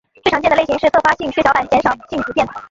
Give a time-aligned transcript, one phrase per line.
[0.23, 2.47] 最常见的类型是特发性血小板减少性紫癜。